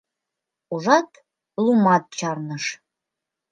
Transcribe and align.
Ужат, 0.73 1.11
лумат 1.63 2.05
чарныш. 2.17 2.65